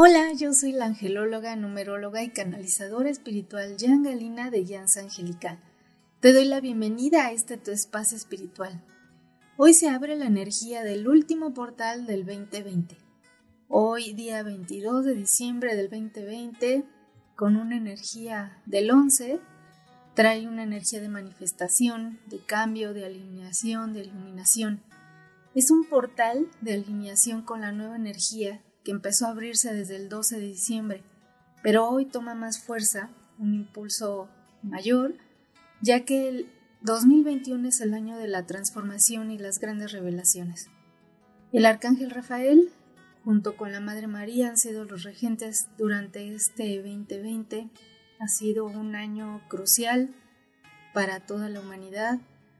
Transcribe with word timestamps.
Hola, 0.00 0.32
yo 0.32 0.54
soy 0.54 0.70
la 0.70 0.84
angelóloga, 0.84 1.56
numeróloga 1.56 2.22
y 2.22 2.30
canalizadora 2.30 3.10
espiritual 3.10 3.74
Jan 3.80 4.04
Galina 4.04 4.48
de 4.48 4.62
Guianza 4.62 5.00
Angelical. 5.00 5.58
Te 6.20 6.32
doy 6.32 6.44
la 6.44 6.60
bienvenida 6.60 7.26
a 7.26 7.32
este 7.32 7.56
tu 7.56 7.72
espacio 7.72 8.16
espiritual. 8.16 8.80
Hoy 9.56 9.74
se 9.74 9.88
abre 9.88 10.14
la 10.14 10.26
energía 10.26 10.84
del 10.84 11.08
último 11.08 11.52
portal 11.52 12.06
del 12.06 12.24
2020. 12.24 12.96
Hoy, 13.66 14.14
día 14.14 14.44
22 14.44 15.04
de 15.04 15.16
diciembre 15.16 15.74
del 15.74 15.90
2020, 15.90 16.84
con 17.34 17.56
una 17.56 17.76
energía 17.76 18.62
del 18.66 18.92
11, 18.92 19.40
trae 20.14 20.46
una 20.46 20.62
energía 20.62 21.00
de 21.00 21.08
manifestación, 21.08 22.20
de 22.26 22.38
cambio, 22.38 22.94
de 22.94 23.04
alineación, 23.04 23.94
de 23.94 24.04
iluminación. 24.04 24.80
Es 25.56 25.72
un 25.72 25.84
portal 25.86 26.46
de 26.60 26.74
alineación 26.74 27.42
con 27.42 27.62
la 27.62 27.72
nueva 27.72 27.96
energía 27.96 28.62
que 28.84 28.90
empezó 28.90 29.26
a 29.26 29.30
abrirse 29.30 29.72
desde 29.72 29.96
el 29.96 30.08
12 30.08 30.40
de 30.40 30.46
diciembre, 30.46 31.02
pero 31.62 31.88
hoy 31.88 32.06
toma 32.06 32.34
más 32.34 32.58
fuerza, 32.60 33.10
un 33.38 33.54
impulso 33.54 34.28
mayor, 34.62 35.14
ya 35.80 36.04
que 36.04 36.28
el 36.28 36.52
2021 36.82 37.68
es 37.68 37.80
el 37.80 37.94
año 37.94 38.16
de 38.16 38.28
la 38.28 38.46
transformación 38.46 39.30
y 39.30 39.38
las 39.38 39.58
grandes 39.58 39.92
revelaciones. 39.92 40.70
El 41.52 41.66
arcángel 41.66 42.10
Rafael, 42.10 42.70
junto 43.24 43.56
con 43.56 43.72
la 43.72 43.80
Madre 43.80 44.06
María, 44.06 44.48
han 44.48 44.56
sido 44.56 44.84
los 44.84 45.02
regentes 45.02 45.68
durante 45.76 46.34
este 46.34 46.76
2020. 46.76 47.70
Ha 48.20 48.28
sido 48.28 48.66
un 48.66 48.94
año 48.94 49.42
crucial 49.48 50.14
para 50.92 51.20
toda 51.20 51.48
la 51.48 51.60
humanidad. 51.60 52.18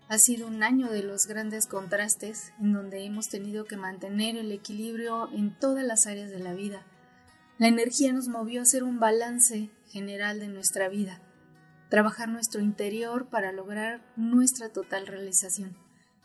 Ha 0.08 0.18
sido 0.18 0.46
un 0.46 0.62
año 0.62 0.90
de 0.90 1.02
los 1.02 1.26
grandes 1.26 1.66
contrastes 1.66 2.52
en 2.58 2.72
donde 2.72 3.04
hemos 3.04 3.28
tenido 3.28 3.64
que 3.64 3.76
mantener 3.76 4.36
el 4.36 4.52
equilibrio 4.52 5.30
en 5.32 5.58
todas 5.58 5.84
las 5.84 6.06
áreas 6.06 6.30
de 6.30 6.38
la 6.38 6.54
vida. 6.54 6.86
La 7.58 7.68
energía 7.68 8.12
nos 8.12 8.28
movió 8.28 8.60
a 8.60 8.62
hacer 8.62 8.84
un 8.84 9.00
balance 9.00 9.70
general 9.86 10.40
de 10.40 10.48
nuestra 10.48 10.88
vida 10.88 11.20
trabajar 11.88 12.28
nuestro 12.28 12.60
interior 12.60 13.28
para 13.28 13.52
lograr 13.52 14.02
nuestra 14.16 14.68
total 14.70 15.06
realización. 15.06 15.76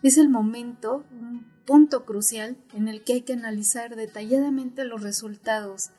Es 0.02 0.18
el 0.18 0.30
momento, 0.30 1.06
un 1.12 1.46
punto 1.66 2.06
crucial 2.06 2.58
en 2.74 2.88
el 2.88 3.04
que 3.04 3.14
hay 3.14 3.22
que 3.22 3.34
analizar 3.34 3.96
detalladamente 3.96 4.84
los 4.84 5.02
resultados 5.02 5.92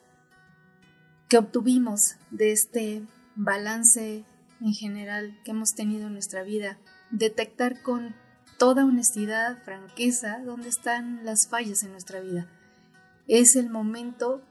que 1.29 1.39
obtuvimos 1.39 2.17
de 2.31 2.53
este 2.53 3.03
balance 3.35 4.25
en 4.61 4.73
general 4.75 5.39
que 5.45 5.53
hemos 5.53 5.75
tenido 5.75 6.09
en 6.09 6.13
nuestra 6.13 6.43
vida, 6.43 6.79
detectar 7.19 7.81
con 7.83 8.15
toda 8.59 8.85
honestidad, 8.85 9.63
franqueza, 9.63 10.41
dónde 10.45 10.69
están 10.69 11.25
las 11.25 11.49
fallas 11.49 11.83
en 11.85 11.93
nuestra 11.93 12.21
vida. 12.21 12.49
Es 13.29 13.57
el 13.57 13.71
momento 13.71 14.43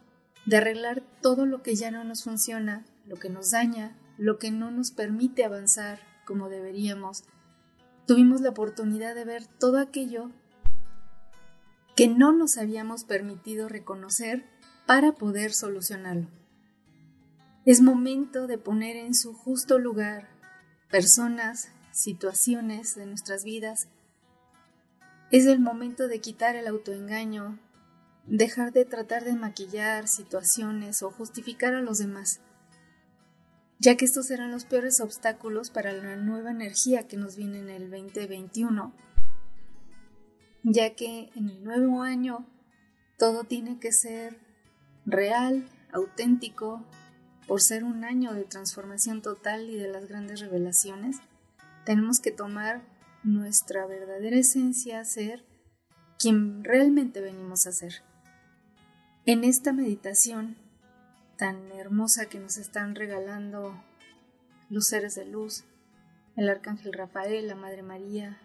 de 0.46 0.58
arreglar 0.58 1.04
todo 1.22 1.46
lo 1.46 1.62
que 1.62 1.76
ya 1.76 1.92
no 1.92 2.04
nos 2.04 2.24
funciona, 2.24 2.86
lo 3.06 3.18
que 3.18 3.30
nos 3.30 3.52
daña, 3.52 3.98
lo 4.18 4.40
que 4.40 4.52
no 4.52 4.72
nos 4.72 4.92
permite 4.92 5.44
avanzar 5.44 6.00
como 6.26 6.50
deberíamos, 6.50 7.24
tuvimos 8.08 8.42
la 8.42 8.50
oportunidad 8.50 9.14
de 9.14 9.26
ver 9.26 9.46
todo 9.60 9.78
aquello 9.80 10.32
que 11.96 12.08
no 12.08 12.32
nos 12.32 12.58
habíamos 12.58 13.04
permitido 13.04 13.68
reconocer 13.68 14.46
para 14.86 15.12
poder 15.14 15.54
solucionarlo. 15.54 16.28
Es 17.66 17.82
momento 17.82 18.48
de 18.48 18.58
poner 18.58 18.96
en 18.96 19.14
su 19.14 19.34
justo 19.34 19.80
lugar 19.80 20.30
personas, 20.90 21.73
situaciones 21.94 22.96
de 22.96 23.06
nuestras 23.06 23.46
vidas. 23.46 23.88
Es 25.32 25.46
el 25.46 25.60
momento 25.60 26.08
de 26.08 26.20
quitar 26.20 26.58
el 26.58 26.68
autoengaño, 26.68 27.60
dejar 28.26 28.74
de 28.74 28.84
tratar 28.84 29.24
de 29.24 29.36
maquillar 29.36 30.08
situaciones 30.08 31.02
o 31.04 31.12
justificar 31.12 31.74
a 31.74 31.82
los 31.82 32.00
demás 32.00 32.42
ya 33.84 33.98
que 33.98 34.06
estos 34.06 34.28
serán 34.28 34.52
los 34.52 34.64
peores 34.64 35.02
obstáculos 35.02 35.70
para 35.70 35.92
la 35.92 36.16
nueva 36.16 36.52
energía 36.52 37.06
que 37.06 37.18
nos 37.18 37.36
viene 37.36 37.60
en 37.60 37.70
el 37.70 37.92
2021, 37.92 38.94
ya 40.64 40.96
que 40.96 41.32
en 41.36 41.50
el 41.50 41.66
nuevo 41.66 42.02
año 42.02 42.48
todo 43.18 43.44
tiene 43.44 43.80
que 43.82 43.92
ser 43.92 44.40
real, 45.06 45.68
auténtico, 45.92 46.86
por 47.46 47.62
ser 47.62 47.84
un 47.84 48.06
año 48.06 48.34
de 48.34 48.46
transformación 48.46 49.22
total 49.22 49.70
y 49.70 49.76
de 49.76 49.90
las 49.90 50.08
grandes 50.08 50.40
revelaciones, 50.40 51.18
tenemos 51.86 52.20
que 52.20 52.32
tomar 52.32 52.82
nuestra 53.24 53.86
verdadera 53.86 54.38
esencia, 54.38 55.04
ser 55.06 55.46
quien 56.20 56.64
realmente 56.64 57.22
venimos 57.22 57.66
a 57.68 57.72
ser. 57.72 58.04
En 59.26 59.44
esta 59.44 59.74
meditación 59.74 60.58
tan 61.38 61.72
hermosa 61.72 62.28
que 62.28 62.40
nos 62.40 62.58
están 62.58 62.96
regalando 62.96 63.82
los 64.70 64.86
seres 64.86 65.16
de 65.16 65.26
luz, 65.26 65.66
el 66.36 66.50
Arcángel 66.50 66.94
Rafael, 66.94 67.48
la 67.48 67.56
Madre 67.56 67.84
María, 67.84 68.38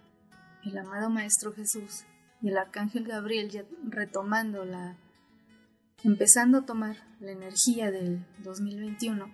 el 0.65 0.77
amado 0.77 1.11
Maestro 1.11 1.53
Jesús 1.53 2.05
y 2.43 2.49
el 2.49 2.59
Arcángel 2.59 3.05
Gabriel 3.05 3.51
ya 3.51 3.65
retomando 3.85 4.65
la, 4.65 4.97
empezando 6.03 6.59
a 6.59 6.67
tomar 6.67 6.97
la 7.21 7.33
energía 7.33 7.91
del 7.91 8.25
2021, 8.43 9.33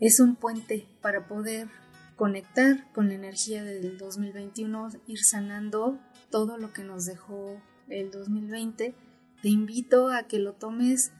es 0.00 0.20
un 0.20 0.36
puente 0.36 0.86
para 1.00 1.26
poder 1.26 1.68
conectar 2.16 2.90
con 2.92 3.08
la 3.08 3.14
energía 3.14 3.64
del 3.64 3.98
2021, 3.98 4.88
ir 5.06 5.18
sanando 5.24 5.98
todo 6.30 6.58
lo 6.58 6.72
que 6.72 6.84
nos 6.84 7.04
dejó 7.04 7.60
el 7.88 8.10
2020. 8.10 8.94
Te 9.42 9.48
invito 9.48 10.10
a 10.10 10.24
que 10.24 10.38
lo 10.38 10.54
tomes 10.54 11.12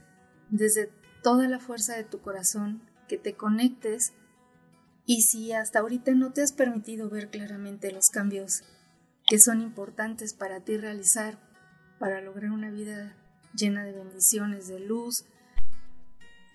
desde 0.50 0.91
toda 1.22 1.49
la 1.49 1.59
fuerza 1.59 1.97
de 1.97 2.04
tu 2.04 2.21
corazón, 2.21 2.83
que 3.09 3.19
te 3.19 3.34
conectes 3.34 4.12
y 5.06 5.22
si 5.22 5.53
hasta 5.53 5.81
ahorita 5.81 6.12
no 6.12 6.33
te 6.33 6.43
has 6.43 6.53
permitido 6.53 7.10
ver 7.10 7.28
claramente 7.28 7.93
los 7.93 8.06
cambios 8.12 8.62
que 9.27 9.38
son 9.38 9.60
importantes 9.60 10.34
para 10.34 10.60
ti 10.60 10.77
realizar, 10.77 11.38
para 11.99 12.21
lograr 12.21 12.50
una 12.50 12.71
vida 12.71 13.16
llena 13.54 13.84
de 13.84 13.93
bendiciones, 13.93 14.69
de 14.69 14.81
luz 14.81 15.25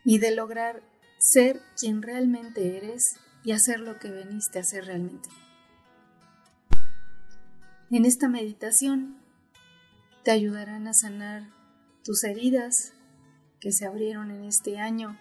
y 0.04 0.20
de 0.20 0.32
lograr 0.32 0.82
ser 1.20 1.62
quien 1.80 2.02
realmente 2.02 2.78
eres 2.78 3.16
y 3.44 3.52
hacer 3.52 3.80
lo 3.80 4.00
que 4.00 4.10
veniste 4.10 4.60
a 4.60 4.62
hacer 4.62 4.86
realmente. 4.86 5.30
En 7.92 8.06
esta 8.06 8.28
meditación 8.28 9.18
te 10.24 10.32
ayudarán 10.32 10.88
a 10.88 10.94
sanar 10.94 11.50
tus 12.04 12.24
heridas, 12.24 12.94
que 13.60 13.72
se 13.72 13.86
abrieron 13.86 14.32
en 14.32 14.44
este 14.44 14.80
año, 14.80 15.18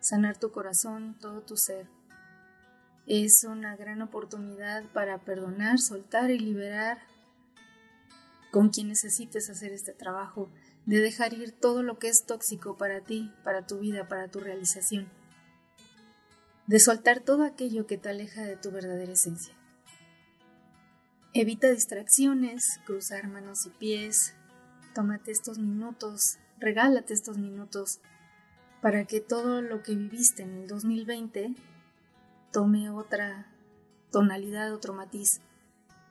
sanar 0.00 0.38
tu 0.38 0.50
corazón, 0.50 1.16
todo 1.20 1.42
tu 1.42 1.56
ser. 1.56 1.88
Es 3.06 3.44
una 3.44 3.76
gran 3.76 4.02
oportunidad 4.02 4.84
para 4.92 5.24
perdonar, 5.24 5.78
soltar 5.78 6.30
y 6.30 6.38
liberar 6.38 6.98
con 8.50 8.70
quien 8.70 8.88
necesites 8.88 9.48
hacer 9.50 9.72
este 9.72 9.92
trabajo, 9.92 10.50
de 10.86 11.00
dejar 11.00 11.34
ir 11.34 11.52
todo 11.52 11.82
lo 11.82 11.98
que 11.98 12.08
es 12.08 12.24
tóxico 12.26 12.76
para 12.76 13.02
ti, 13.02 13.32
para 13.44 13.66
tu 13.66 13.78
vida, 13.78 14.08
para 14.08 14.28
tu 14.28 14.40
realización, 14.40 15.10
de 16.68 16.78
soltar 16.78 17.20
todo 17.20 17.42
aquello 17.42 17.88
que 17.88 17.98
te 17.98 18.08
aleja 18.08 18.42
de 18.42 18.56
tu 18.56 18.70
verdadera 18.70 19.12
esencia. 19.12 19.54
Evita 21.34 21.68
distracciones, 21.68 22.62
cruzar 22.86 23.26
manos 23.26 23.66
y 23.66 23.70
pies, 23.70 24.34
tómate 24.94 25.32
estos 25.32 25.58
minutos 25.58 26.38
regálate 26.60 27.14
estos 27.14 27.38
minutos 27.38 28.00
para 28.80 29.04
que 29.04 29.20
todo 29.20 29.62
lo 29.62 29.82
que 29.82 29.94
viviste 29.94 30.42
en 30.42 30.58
el 30.58 30.68
2020 30.68 31.54
tome 32.52 32.90
otra 32.90 33.52
tonalidad, 34.10 34.72
otro 34.72 34.94
matiz 34.94 35.40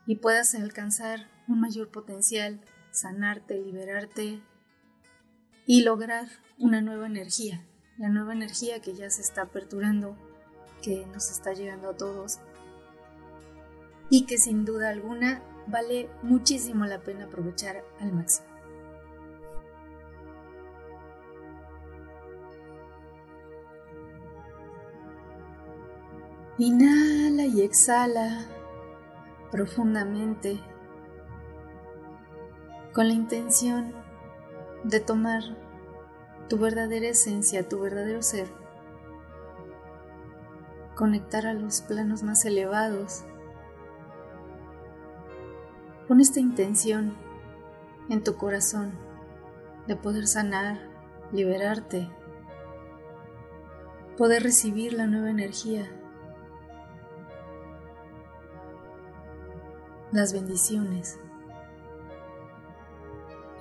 y 0.06 0.16
puedas 0.16 0.56
alcanzar 0.56 1.30
un 1.48 1.60
mayor 1.60 1.90
potencial, 1.90 2.62
sanarte, 2.92 3.60
liberarte 3.60 4.42
y 5.66 5.84
lograr 5.84 6.28
una 6.58 6.82
nueva 6.82 7.08
energía, 7.08 7.66
la 7.98 8.10
nueva 8.10 8.34
energía 8.34 8.82
que 8.82 8.94
ya 8.94 9.10
se 9.10 9.22
está 9.22 9.44
aperturando, 9.44 10.18
que 10.82 11.06
nos 11.08 11.30
está 11.32 11.54
llegando 11.54 11.90
a 11.90 11.98
todos 11.98 12.40
y 14.10 14.26
que 14.26 14.38
sin 14.38 14.66
duda 14.66 14.90
alguna 14.90 15.42
vale 15.68 16.10
muchísimo 16.24 16.86
la 16.86 17.00
pena 17.00 17.26
aprovechar 17.26 17.84
al 18.00 18.14
máximo. 18.14 18.48
Inhala 26.60 27.46
y 27.46 27.62
exhala 27.62 28.48
profundamente 29.52 30.60
con 32.94 33.08
la 33.08 33.14
intención 33.14 33.94
de 34.84 35.00
tomar 35.00 35.44
tu 36.50 36.58
verdadera 36.58 37.10
esencia, 37.10 37.68
tu 37.70 37.80
verdadero 37.80 38.24
ser 38.24 38.48
conectar 40.98 41.46
a 41.46 41.54
los 41.54 41.82
planos 41.82 42.24
más 42.24 42.44
elevados. 42.44 43.24
Pon 46.08 46.20
esta 46.20 46.40
intención 46.40 47.16
en 48.10 48.24
tu 48.24 48.36
corazón 48.36 48.94
de 49.86 49.96
poder 49.96 50.26
sanar, 50.28 50.80
liberarte, 51.32 52.10
poder 54.18 54.42
recibir 54.42 54.94
la 54.94 55.06
nueva 55.06 55.30
energía, 55.30 55.88
las 60.12 60.34
bendiciones. 60.34 61.20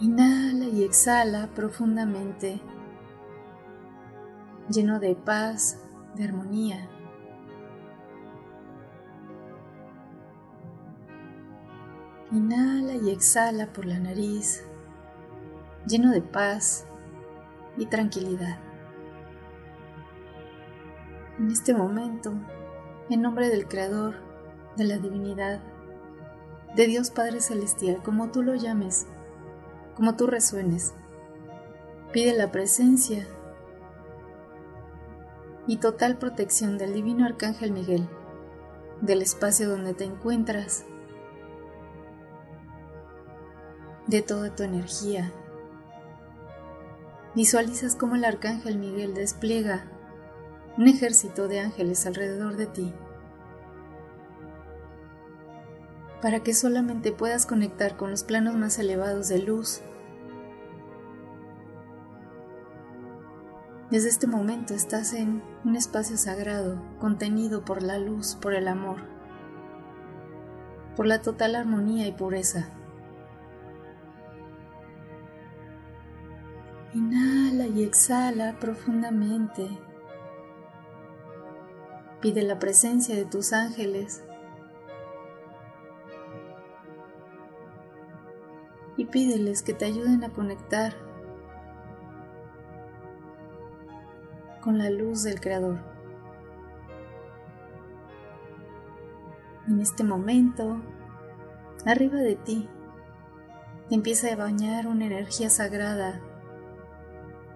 Inhala 0.01 0.65
y 0.65 0.85
exhala 0.85 1.51
profundamente, 1.55 2.63
lleno 4.71 5.01
de 5.01 5.15
paz, 5.15 5.83
de 6.15 6.25
armonía. 6.25 6.89
Inhala 12.37 12.93
y 12.93 13.09
exhala 13.09 13.73
por 13.73 13.87
la 13.87 13.99
nariz, 13.99 14.63
lleno 15.87 16.13
de 16.13 16.21
paz 16.21 16.85
y 17.79 17.87
tranquilidad. 17.87 18.59
En 21.39 21.51
este 21.51 21.73
momento, 21.73 22.35
en 23.09 23.23
nombre 23.23 23.49
del 23.49 23.67
Creador, 23.67 24.17
de 24.77 24.85
la 24.85 24.99
Divinidad, 24.99 25.63
de 26.75 26.87
Dios 26.87 27.11
Padre 27.11 27.41
Celestial, 27.41 28.03
como 28.03 28.31
tú 28.31 28.43
lo 28.43 28.55
llames, 28.55 29.07
como 29.95 30.15
tú 30.17 30.27
resuenes. 30.27 30.93
Pide 32.13 32.37
la 32.37 32.53
presencia 32.53 33.27
y 35.67 35.79
total 35.79 36.19
protección 36.19 36.77
del 36.77 36.93
Divino 36.93 37.25
Arcángel 37.25 37.73
Miguel, 37.73 38.07
del 39.01 39.23
espacio 39.23 39.71
donde 39.71 39.95
te 39.95 40.05
encuentras, 40.05 40.85
de 44.07 44.23
toda 44.23 44.55
tu 44.55 44.63
energía. 44.63 45.33
Visualizas 47.35 47.95
cómo 47.95 48.15
el 48.15 48.25
Arcángel 48.25 48.79
Miguel 48.79 49.15
despliega 49.15 49.85
un 50.79 50.89
ejército 50.89 51.49
de 51.49 51.61
ángeles 51.61 52.07
alrededor 52.07 52.57
de 52.57 52.67
ti 52.67 52.95
para 56.21 56.41
que 56.41 56.55
solamente 56.55 57.13
puedas 57.13 57.47
conectar 57.47 57.97
con 57.97 58.11
los 58.11 58.25
planos 58.25 58.57
más 58.57 58.79
elevados 58.79 59.29
de 59.29 59.39
luz. 59.39 59.83
Desde 63.91 64.09
este 64.09 64.27
momento 64.27 64.75
estás 64.75 65.13
en 65.13 65.43
un 65.65 65.77
espacio 65.77 66.17
sagrado, 66.17 66.83
contenido 66.99 67.65
por 67.65 67.83
la 67.83 67.99
luz, 67.99 68.37
por 68.41 68.55
el 68.55 68.67
amor, 68.67 68.97
por 70.97 71.07
la 71.07 71.23
total 71.23 71.55
armonía 71.55 72.09
y 72.09 72.13
pureza. 72.13 72.71
Inhala 76.97 77.67
y 77.67 77.83
exhala 77.83 78.59
profundamente. 78.59 79.69
Pide 82.23 82.41
la 82.41 82.59
presencia 82.59 83.15
de 83.15 83.27
tus 83.27 83.53
ángeles 83.53 84.25
y 88.97 89.05
pídeles 89.05 89.63
que 89.63 89.75
te 89.75 89.85
ayuden 89.85 90.25
a 90.25 90.31
conectar 90.31 90.95
con 94.63 94.79
la 94.79 94.89
luz 94.89 95.23
del 95.23 95.39
Creador. 95.39 95.79
En 99.69 99.81
este 99.81 100.03
momento, 100.03 100.81
arriba 101.85 102.17
de 102.21 102.37
ti, 102.37 102.71
empieza 103.91 104.33
a 104.33 104.37
bañar 104.37 104.87
una 104.87 105.05
energía 105.05 105.51
sagrada, 105.51 106.23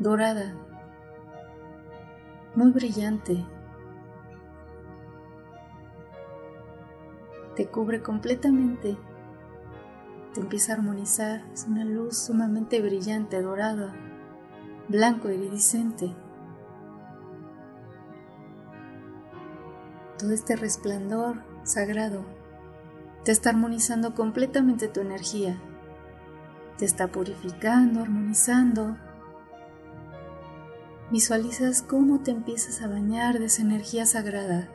dorada, 0.00 0.52
muy 2.56 2.72
brillante. 2.72 3.46
Te 7.54 7.66
cubre 7.68 8.02
completamente 8.02 8.98
te 10.34 10.40
empieza 10.40 10.72
a 10.72 10.76
armonizar. 10.76 11.44
Es 11.52 11.66
una 11.66 11.84
luz 11.84 12.16
sumamente 12.16 12.80
brillante, 12.80 13.40
dorada, 13.42 13.92
blanco, 14.88 15.30
iridiscente. 15.30 16.14
Todo 20.18 20.32
este 20.32 20.54
resplandor 20.54 21.42
sagrado 21.64 22.24
te 23.24 23.32
está 23.32 23.50
armonizando 23.50 24.14
completamente 24.14 24.88
tu 24.88 25.00
energía. 25.00 25.60
Te 26.78 26.84
está 26.84 27.08
purificando, 27.08 28.00
armonizando. 28.00 28.96
Visualizas 31.10 31.82
cómo 31.82 32.20
te 32.20 32.30
empiezas 32.30 32.82
a 32.82 32.88
bañar 32.88 33.40
de 33.40 33.46
esa 33.46 33.62
energía 33.62 34.06
sagrada. 34.06 34.68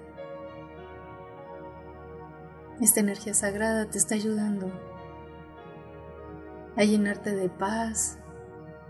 Esta 2.82 3.00
energía 3.00 3.34
sagrada 3.34 3.86
te 3.86 3.98
está 3.98 4.16
ayudando 4.16 4.70
a 6.76 6.84
llenarte 6.84 7.34
de 7.34 7.48
paz, 7.48 8.18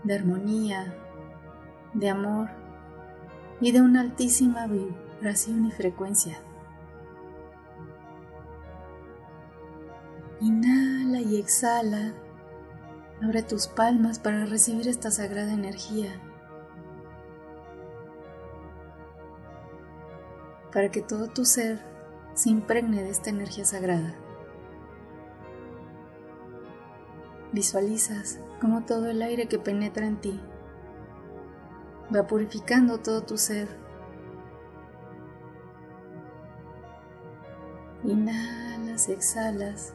de 0.02 0.14
armonía, 0.16 0.92
de 1.94 2.10
amor 2.10 2.48
y 3.60 3.70
de 3.70 3.80
una 3.80 4.00
altísima 4.00 4.66
vibración 4.66 5.66
y 5.66 5.70
frecuencia. 5.70 6.38
Inhala 10.40 11.20
y 11.20 11.36
exhala. 11.36 12.12
Abre 13.22 13.44
tus 13.44 13.68
palmas 13.68 14.18
para 14.18 14.46
recibir 14.46 14.88
esta 14.88 15.12
sagrada 15.12 15.52
energía. 15.52 16.20
Para 20.76 20.90
que 20.90 21.00
todo 21.00 21.28
tu 21.28 21.46
ser 21.46 21.80
se 22.34 22.50
impregne 22.50 23.02
de 23.02 23.08
esta 23.08 23.30
energía 23.30 23.64
sagrada. 23.64 24.14
Visualizas 27.50 28.40
como 28.60 28.84
todo 28.84 29.08
el 29.08 29.22
aire 29.22 29.48
que 29.48 29.58
penetra 29.58 30.06
en 30.06 30.20
ti 30.20 30.38
va 32.14 32.26
purificando 32.26 32.98
todo 32.98 33.22
tu 33.22 33.38
ser. 33.38 33.68
Inhalas, 38.04 39.08
exhalas. 39.08 39.94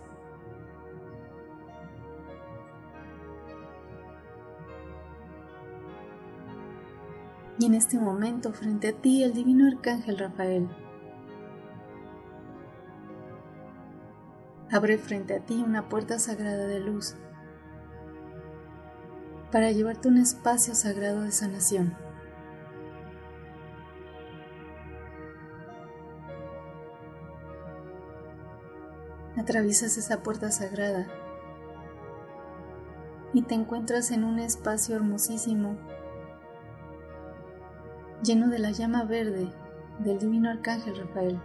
Y 7.61 7.65
en 7.65 7.75
este 7.75 7.99
momento 7.99 8.51
frente 8.53 8.87
a 8.87 8.91
ti 8.91 9.23
el 9.23 9.35
divino 9.35 9.67
arcángel 9.67 10.17
Rafael 10.17 10.67
abre 14.71 14.97
frente 14.97 15.35
a 15.35 15.41
ti 15.41 15.61
una 15.63 15.87
puerta 15.87 16.17
sagrada 16.17 16.65
de 16.65 16.79
luz 16.79 17.13
para 19.51 19.69
llevarte 19.69 20.07
a 20.07 20.11
un 20.11 20.17
espacio 20.17 20.73
sagrado 20.73 21.21
de 21.21 21.31
sanación. 21.31 21.95
Atraviesas 29.37 29.97
esa 29.97 30.23
puerta 30.23 30.49
sagrada 30.49 31.05
y 33.33 33.43
te 33.43 33.53
encuentras 33.53 34.09
en 34.09 34.23
un 34.23 34.39
espacio 34.39 34.95
hermosísimo, 34.95 35.77
lleno 38.23 38.49
de 38.49 38.59
la 38.59 38.71
llama 38.71 39.03
verde 39.03 39.51
del 39.99 40.19
divino 40.19 40.49
arcángel 40.49 40.97
Rafael. 40.97 41.39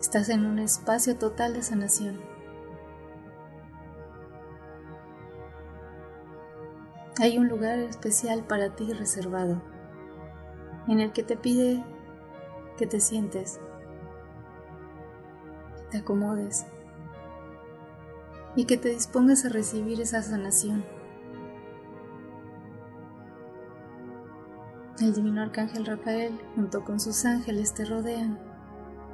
Estás 0.00 0.28
en 0.28 0.44
un 0.44 0.58
espacio 0.58 1.16
total 1.16 1.54
de 1.54 1.62
sanación. 1.62 2.20
Hay 7.18 7.38
un 7.38 7.48
lugar 7.48 7.78
especial 7.78 8.44
para 8.44 8.76
ti 8.76 8.92
reservado, 8.92 9.62
en 10.86 11.00
el 11.00 11.12
que 11.12 11.22
te 11.22 11.36
pide 11.36 11.82
que 12.76 12.86
te 12.86 13.00
sientes, 13.00 13.58
te 15.90 15.98
acomodes 15.98 16.66
y 18.54 18.66
que 18.66 18.76
te 18.76 18.90
dispongas 18.90 19.46
a 19.46 19.48
recibir 19.48 20.00
esa 20.00 20.22
sanación. 20.22 20.84
El 24.98 25.12
divino 25.12 25.42
arcángel 25.42 25.84
Rafael 25.84 26.40
junto 26.54 26.82
con 26.82 27.00
sus 27.00 27.26
ángeles 27.26 27.74
te 27.74 27.84
rodean 27.84 28.38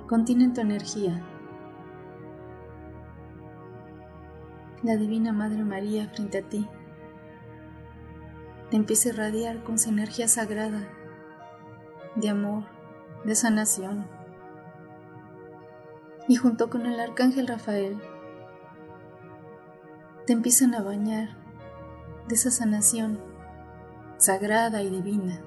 contienen 0.06 0.54
tu 0.54 0.60
energía. 0.60 1.20
La 4.84 4.96
Divina 4.96 5.32
Madre 5.32 5.64
María 5.64 6.08
frente 6.10 6.38
a 6.38 6.42
ti 6.42 6.68
te 8.70 8.76
empieza 8.76 9.08
a 9.08 9.12
irradiar 9.12 9.64
con 9.64 9.76
su 9.76 9.88
energía 9.88 10.28
sagrada 10.28 10.88
de 12.14 12.28
amor, 12.28 12.62
de 13.24 13.34
sanación. 13.34 14.06
Y 16.28 16.36
junto 16.36 16.70
con 16.70 16.86
el 16.86 17.00
Arcángel 17.00 17.48
Rafael 17.48 18.00
te 20.28 20.32
empiezan 20.32 20.76
a 20.76 20.82
bañar 20.82 21.30
de 22.28 22.36
esa 22.36 22.52
sanación 22.52 23.18
sagrada 24.18 24.80
y 24.82 24.88
divina 24.88 25.42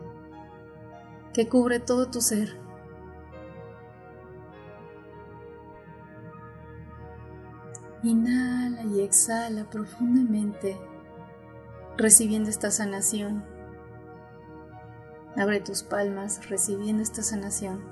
que 1.35 1.49
cubre 1.49 1.81
todo 1.81 2.07
tu 2.09 2.21
ser. 2.21 2.57
Inhala 8.03 8.83
y 8.83 9.01
exhala 9.01 9.69
profundamente, 9.69 10.79
recibiendo 11.97 12.49
esta 12.49 12.71
sanación. 12.71 13.43
Abre 15.35 15.59
tus 15.59 15.83
palmas 15.83 16.49
recibiendo 16.49 17.03
esta 17.03 17.21
sanación. 17.21 17.83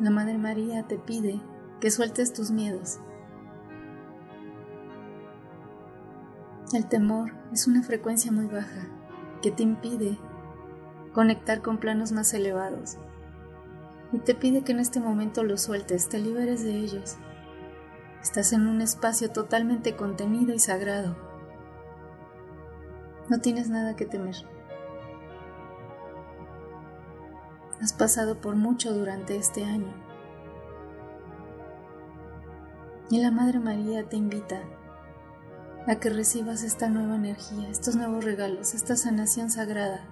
La 0.00 0.08
Madre 0.08 0.38
María 0.38 0.84
te 0.84 0.96
pide 0.98 1.42
que 1.78 1.90
sueltes 1.90 2.32
tus 2.32 2.50
miedos. 2.50 3.00
El 6.72 6.86
temor 6.86 7.32
es 7.52 7.66
una 7.66 7.82
frecuencia 7.82 8.32
muy 8.32 8.46
baja 8.46 8.88
que 9.42 9.50
te 9.50 9.62
impide 9.62 10.16
conectar 11.12 11.60
con 11.60 11.76
planos 11.76 12.12
más 12.12 12.32
elevados 12.32 12.96
y 14.10 14.18
te 14.20 14.34
pide 14.34 14.62
que 14.62 14.72
en 14.72 14.80
este 14.80 14.98
momento 14.98 15.44
los 15.44 15.60
sueltes, 15.60 16.08
te 16.08 16.18
liberes 16.18 16.64
de 16.64 16.76
ellos. 16.76 17.16
Estás 18.22 18.54
en 18.54 18.66
un 18.66 18.80
espacio 18.80 19.30
totalmente 19.30 19.96
contenido 19.96 20.54
y 20.54 20.58
sagrado. 20.58 21.14
No 23.28 23.38
tienes 23.40 23.68
nada 23.68 23.94
que 23.94 24.06
temer. 24.06 24.36
Has 27.82 27.92
pasado 27.92 28.40
por 28.40 28.56
mucho 28.56 28.94
durante 28.94 29.36
este 29.36 29.64
año. 29.64 29.92
Y 33.10 33.20
la 33.20 33.30
Madre 33.30 33.58
María 33.58 34.08
te 34.08 34.16
invita 34.16 34.62
a 35.86 35.96
que 35.96 36.10
recibas 36.10 36.62
esta 36.62 36.88
nueva 36.88 37.16
energía, 37.16 37.68
estos 37.68 37.96
nuevos 37.96 38.24
regalos, 38.24 38.74
esta 38.74 38.96
sanación 38.96 39.50
sagrada 39.50 40.06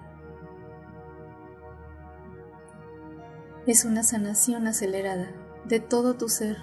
es 3.67 3.85
una 3.85 4.03
sanación 4.03 4.67
acelerada 4.67 5.31
de 5.65 5.79
todo 5.79 6.15
tu 6.15 6.29
ser. 6.29 6.57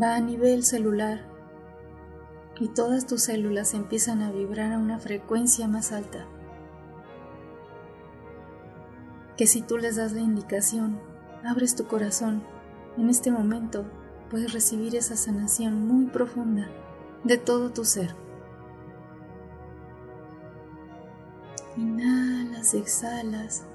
Va 0.00 0.14
a 0.14 0.20
nivel 0.20 0.62
celular 0.62 1.26
y 2.60 2.68
todas 2.68 3.06
tus 3.06 3.22
células 3.22 3.74
empiezan 3.74 4.22
a 4.22 4.30
vibrar 4.30 4.72
a 4.72 4.78
una 4.78 4.98
frecuencia 4.98 5.66
más 5.66 5.92
alta. 5.92 6.26
Que 9.36 9.46
si 9.46 9.62
tú 9.62 9.78
les 9.78 9.96
das 9.96 10.12
la 10.12 10.20
indicación, 10.20 11.00
abres 11.44 11.74
tu 11.74 11.86
corazón, 11.86 12.42
en 12.96 13.10
este 13.10 13.30
momento 13.30 13.84
puedes 14.30 14.52
recibir 14.52 14.96
esa 14.96 15.16
sanación 15.16 15.86
muy 15.86 16.06
profunda 16.06 16.68
de 17.24 17.38
todo 17.38 17.70
tu 17.70 17.84
ser. 17.84 18.14
Inhalas, 21.76 22.74
exhalas, 22.74 23.66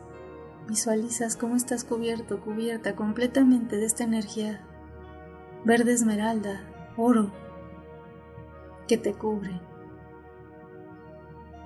visualizas 0.67 1.36
cómo 1.36 1.55
estás 1.55 1.84
cubierto, 1.84 2.41
cubierta 2.41 2.96
completamente 2.96 3.77
de 3.77 3.86
esta 3.86 4.03
energía 4.03 4.65
verde 5.63 5.93
esmeralda, 5.93 6.63
oro, 6.98 7.31
que 8.88 8.98
te 8.98 9.13
cubre. 9.13 9.62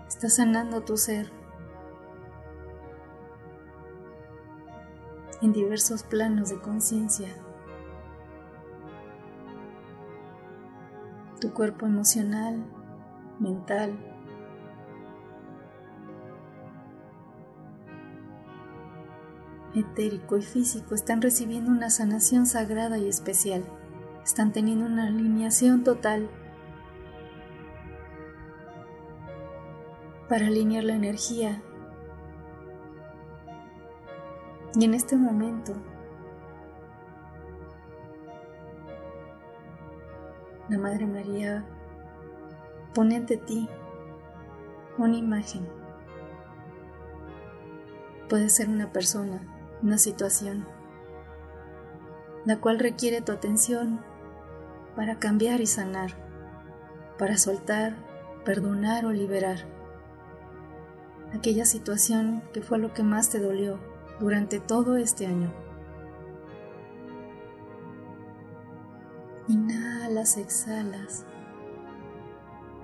Estás 0.08 0.36
sanando 0.36 0.82
tu 0.82 0.98
ser 0.98 1.32
en 5.42 5.54
diversos 5.54 6.04
planos 6.04 6.50
de 6.50 6.60
conciencia. 6.60 7.30
Tu 11.46 11.54
cuerpo 11.54 11.86
emocional, 11.86 12.66
mental, 13.40 13.96
etérico 19.76 20.38
y 20.38 20.42
físico 20.42 20.96
están 20.96 21.22
recibiendo 21.22 21.70
una 21.70 21.92
sanación 21.92 22.48
sagrada 22.48 22.98
y 22.98 23.08
especial. 23.08 23.64
Están 24.24 24.54
teniendo 24.54 24.88
una 24.88 25.06
alineación 25.06 25.84
total 25.84 26.32
para 30.28 30.48
alinear 30.48 30.84
la 30.84 30.96
energía. 30.96 31.62
Y 34.74 34.84
en 34.84 34.96
este 34.96 35.16
momento, 35.16 35.76
la 40.70 40.78
Madre 40.78 41.06
María 41.06 41.64
pone 42.94 43.16
ante 43.16 43.38
ti 43.38 43.70
una 44.98 45.18
imagen. 45.18 45.68
Puede 48.30 48.50
ser 48.50 48.70
una 48.70 48.92
persona, 48.92 49.42
una 49.84 49.98
situación, 49.98 50.66
la 52.46 52.60
cual 52.60 52.80
requiere 52.80 53.22
tu 53.22 53.32
atención 53.32 54.00
para 54.96 55.20
cambiar 55.20 55.62
y 55.62 55.68
sanar, 55.68 56.12
para 57.20 57.38
soltar, 57.38 57.96
perdonar 58.44 59.06
o 59.06 59.12
liberar 59.12 59.76
aquella 61.36 61.66
situación 61.66 62.42
que 62.54 62.62
fue 62.62 62.78
lo 62.80 62.94
que 62.94 63.04
más 63.04 63.30
te 63.30 63.40
dolió 63.40 63.80
durante 64.20 64.60
todo 64.60 64.98
este 64.98 65.28
año. 65.28 65.65
Exhalas 70.26 71.24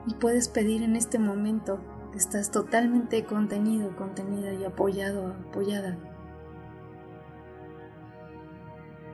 y 0.05 0.13
puedes 0.13 0.48
pedir 0.48 0.83
en 0.83 0.95
este 0.95 1.17
momento 1.17 1.79
que 2.12 2.19
estás 2.19 2.51
totalmente 2.51 3.25
contenido, 3.25 3.95
contenida 3.95 4.53
y 4.53 4.63
apoyado, 4.63 5.33
apoyada 5.50 5.98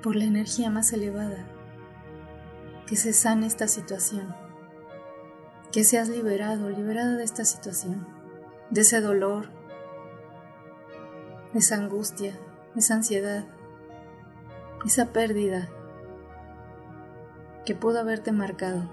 por 0.04 0.16
la 0.16 0.26
energía 0.26 0.70
más 0.70 0.92
elevada, 0.94 1.48
que 2.86 2.96
se 2.96 3.14
sane 3.14 3.48
esta 3.48 3.68
situación, 3.68 4.36
que 5.72 5.84
seas 5.84 6.10
liberado, 6.10 6.70
liberada 6.70 7.16
de 7.16 7.24
esta 7.24 7.46
situación, 7.46 8.08
de 8.70 8.82
ese 8.82 9.02
dolor, 9.02 9.50
de 11.54 11.60
esa 11.60 11.76
angustia, 11.76 12.34
de 12.74 12.80
esa 12.80 12.96
ansiedad, 12.96 13.46
esa 14.86 15.08
pérdida 15.08 15.70
que 17.68 17.76
pudo 17.76 18.00
haberte 18.00 18.32
marcado, 18.32 18.90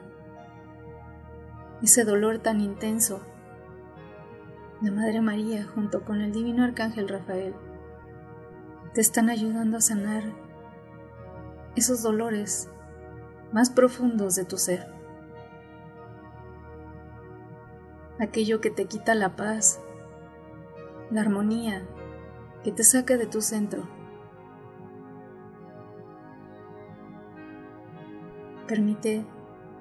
ese 1.81 2.03
dolor 2.03 2.41
tan 2.41 2.61
intenso. 2.61 3.21
La 4.83 4.91
Madre 4.91 5.21
María 5.21 5.65
junto 5.65 6.05
con 6.05 6.21
el 6.21 6.33
Divino 6.33 6.65
Arcángel 6.65 7.09
Rafael 7.09 7.55
te 8.93 9.01
están 9.01 9.31
ayudando 9.31 9.77
a 9.77 9.81
sanar 9.81 10.25
esos 11.77 12.03
dolores 12.03 12.69
más 13.53 13.71
profundos 13.71 14.35
de 14.35 14.45
tu 14.45 14.59
ser. 14.59 14.89
Aquello 18.19 18.61
que 18.61 18.71
te 18.71 18.87
quita 18.87 19.15
la 19.15 19.37
paz, 19.37 19.79
la 21.13 21.21
armonía, 21.21 21.87
que 22.65 22.73
te 22.73 22.83
saca 22.83 23.17
de 23.19 23.27
tu 23.27 23.41
centro. 23.41 23.85
Permite 28.67 29.27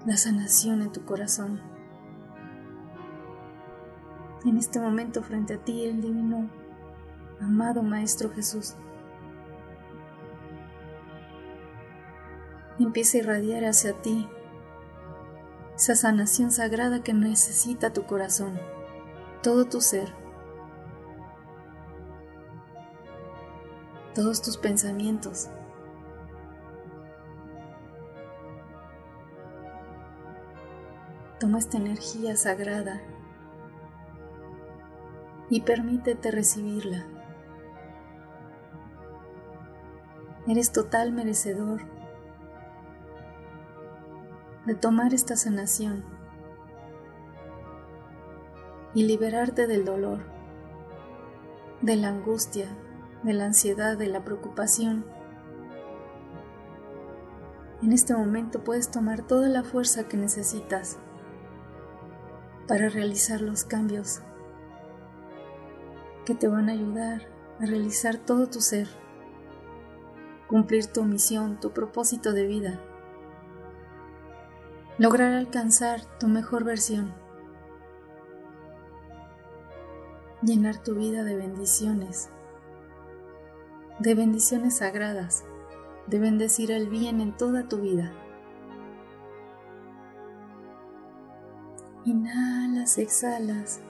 la 0.06 0.18
sanación 0.18 0.82
en 0.82 0.92
tu 0.92 1.06
corazón. 1.06 1.62
En 4.46 4.58
este 4.58 4.80
momento 4.80 5.24
frente 5.24 5.54
a 5.54 5.58
ti 5.58 5.86
el 5.86 6.02
divino, 6.02 6.50
amado 7.40 7.82
Maestro 7.82 8.30
Jesús, 8.32 8.76
empieza 12.78 13.18
a 13.18 13.22
irradiar 13.22 13.64
hacia 13.64 13.94
ti 14.02 14.28
esa 15.76 15.96
sanación 15.96 16.52
sagrada 16.52 17.04
que 17.04 17.14
necesita 17.14 17.94
tu 17.94 18.04
corazón, 18.06 18.60
todo 19.42 19.66
tu 19.66 19.80
ser, 19.80 20.14
todos 24.14 24.42
tus 24.42 24.58
pensamientos. 24.58 25.50
Toma 31.44 31.60
esta 31.60 31.76
energía 31.76 32.38
sagrada 32.38 33.02
y 35.50 35.60
permítete 35.60 36.32
recibirla. 36.32 37.06
Eres 40.48 40.72
total 40.72 41.12
merecedor 41.12 41.82
de 44.66 44.74
tomar 44.76 45.14
esta 45.14 45.36
sanación 45.36 46.06
y 48.94 49.04
liberarte 49.04 49.68
del 49.68 49.84
dolor, 49.84 50.20
de 51.82 51.98
la 51.98 52.08
angustia, 52.08 52.70
de 53.24 53.34
la 53.34 53.48
ansiedad, 53.48 53.98
de 53.98 54.08
la 54.08 54.24
preocupación. 54.24 55.04
En 57.82 57.92
este 57.92 58.16
momento 58.16 58.64
puedes 58.64 58.90
tomar 58.92 59.24
toda 59.24 59.50
la 59.50 59.66
fuerza 59.66 60.08
que 60.08 60.16
necesitas 60.16 61.00
para 62.68 62.90
realizar 62.90 63.42
los 63.42 63.64
cambios 63.64 64.22
que 66.26 66.36
te 66.36 66.48
van 66.48 66.70
a 66.70 66.74
ayudar 66.74 67.28
a 67.60 67.66
realizar 67.66 68.18
todo 68.18 68.48
tu 68.48 68.62
ser, 68.62 68.88
cumplir 70.48 70.88
tu 70.88 71.04
misión, 71.04 71.60
tu 71.60 71.72
propósito 71.72 72.34
de 72.34 72.48
vida, 72.48 72.80
lograr 74.98 75.34
alcanzar 75.34 76.02
tu 76.20 76.28
mejor 76.28 76.64
versión, 76.64 77.14
llenar 80.42 80.78
tu 80.78 80.96
vida 80.96 81.24
de 81.24 81.36
bendiciones, 81.36 82.30
de 84.00 84.16
bendiciones 84.16 84.78
sagradas, 84.78 85.44
de 86.08 86.20
bendecir 86.20 86.72
el 86.72 86.90
bien 86.90 87.22
en 87.22 87.36
toda 87.36 87.68
tu 87.68 87.78
vida. 87.78 88.14
Inhalas, 92.06 92.98
exhalas. 92.98 93.82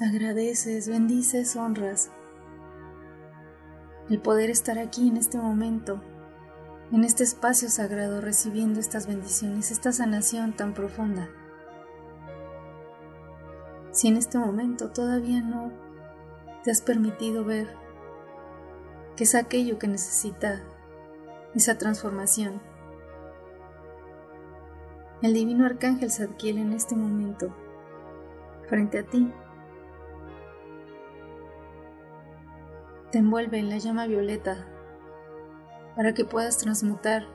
Agradeces, 0.00 0.88
bendices, 0.88 1.56
honras 1.56 2.10
el 4.10 4.20
poder 4.20 4.50
estar 4.50 4.76
aquí 4.78 5.08
en 5.08 5.16
este 5.16 5.38
momento, 5.38 6.02
en 6.90 7.04
este 7.04 7.22
espacio 7.22 7.70
sagrado, 7.70 8.20
recibiendo 8.20 8.80
estas 8.80 9.06
bendiciones, 9.06 9.70
esta 9.70 9.92
sanación 9.92 10.52
tan 10.52 10.74
profunda. 10.74 11.28
Si 13.92 14.08
en 14.08 14.16
este 14.16 14.36
momento 14.36 14.90
todavía 14.90 15.40
no 15.42 15.70
te 16.64 16.72
has 16.72 16.82
permitido 16.82 17.44
ver 17.44 17.68
que 19.16 19.24
es 19.24 19.36
aquello 19.36 19.78
que 19.78 19.86
necesita 19.86 20.60
esa 21.54 21.78
transformación, 21.78 22.60
el 25.22 25.34
divino 25.34 25.66
arcángel 25.66 26.10
Zadkiel 26.10 26.58
en 26.58 26.72
este 26.72 26.96
momento, 26.96 27.54
frente 28.68 28.98
a 28.98 29.02
ti, 29.02 29.30
te 33.10 33.18
envuelve 33.18 33.58
en 33.58 33.68
la 33.68 33.78
llama 33.78 34.06
violeta 34.06 34.66
para 35.96 36.14
que 36.14 36.24
puedas 36.24 36.56
transmutar 36.58 37.26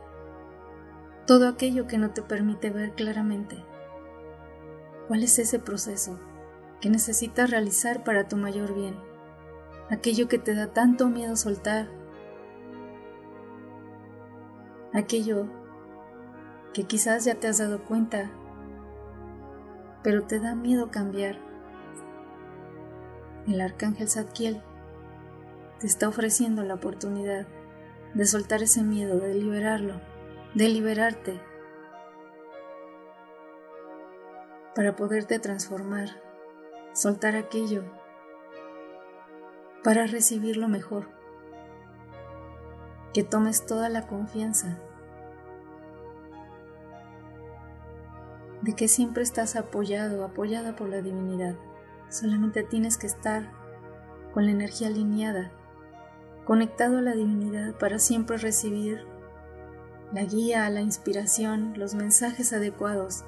todo 1.27 1.47
aquello 1.47 1.85
que 1.85 1.97
no 1.97 2.11
te 2.11 2.21
permite 2.21 2.69
ver 2.69 2.93
claramente. 2.93 3.63
¿Cuál 5.07 5.23
es 5.23 5.37
ese 5.37 5.59
proceso 5.59 6.19
que 6.81 6.89
necesitas 6.89 7.51
realizar 7.51 8.03
para 8.03 8.27
tu 8.27 8.37
mayor 8.37 8.73
bien? 8.73 8.95
Aquello 9.91 10.27
que 10.27 10.39
te 10.39 10.55
da 10.55 10.73
tanto 10.73 11.09
miedo 11.09 11.35
soltar, 11.35 11.89
aquello 14.93 15.47
que 16.75 16.83
quizás 16.83 17.23
ya 17.23 17.35
te 17.35 17.47
has 17.47 17.59
dado 17.59 17.85
cuenta, 17.85 18.29
pero 20.03 20.23
te 20.23 20.41
da 20.41 20.55
miedo 20.55 20.91
cambiar. 20.91 21.37
El 23.47 23.61
arcángel 23.61 24.09
Zadkiel 24.09 24.61
te 25.79 25.87
está 25.87 26.09
ofreciendo 26.09 26.63
la 26.63 26.73
oportunidad 26.73 27.47
de 28.13 28.25
soltar 28.25 28.61
ese 28.61 28.83
miedo, 28.83 29.19
de 29.19 29.35
liberarlo, 29.35 30.01
de 30.53 30.67
liberarte 30.67 31.39
para 34.75 34.97
poderte 34.97 35.39
transformar, 35.39 36.09
soltar 36.91 37.37
aquello 37.37 37.85
para 39.81 40.07
recibir 40.07 40.57
lo 40.57 40.67
mejor, 40.67 41.07
que 43.13 43.23
tomes 43.23 43.65
toda 43.65 43.87
la 43.87 44.07
confianza 44.07 44.77
de 48.65 48.73
que 48.73 48.87
siempre 48.87 49.21
estás 49.21 49.55
apoyado, 49.55 50.25
apoyada 50.25 50.75
por 50.75 50.89
la 50.89 51.01
divinidad. 51.01 51.55
Solamente 52.09 52.63
tienes 52.63 52.97
que 52.97 53.05
estar 53.05 53.51
con 54.33 54.45
la 54.45 54.51
energía 54.51 54.87
alineada 54.87 55.51
conectado 56.45 56.97
a 56.97 57.01
la 57.01 57.13
divinidad 57.13 57.75
para 57.77 57.99
siempre 57.99 58.37
recibir 58.37 59.05
la 60.13 60.23
guía, 60.23 60.69
la 60.69 60.81
inspiración, 60.81 61.73
los 61.75 61.95
mensajes 61.95 62.53
adecuados 62.53 63.23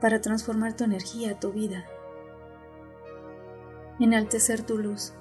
para 0.00 0.20
transformar 0.20 0.74
tu 0.74 0.84
energía, 0.84 1.38
tu 1.38 1.52
vida, 1.52 1.84
enaltecer 3.98 4.62
tu 4.62 4.78
luz 4.78 5.14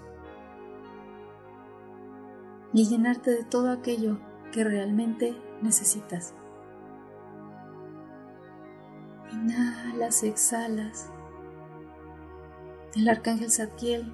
y 2.74 2.86
llenarte 2.86 3.32
de 3.32 3.44
todo 3.44 3.72
aquello 3.72 4.20
que 4.52 4.64
realmente 4.64 5.36
necesitas. 5.62 6.34
Inhalas, 9.32 10.24
exhalas. 10.24 11.12
El 12.96 13.10
arcángel 13.10 13.52
Zadkiel 13.52 14.14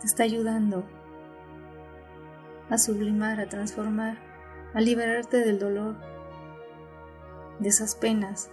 te 0.00 0.06
está 0.06 0.22
ayudando 0.22 0.84
a 2.70 2.78
sublimar, 2.78 3.40
a 3.40 3.48
transformar, 3.48 4.18
a 4.72 4.80
liberarte 4.80 5.38
del 5.38 5.58
dolor, 5.58 5.96
de 7.58 7.68
esas 7.68 7.94
penas, 7.94 8.50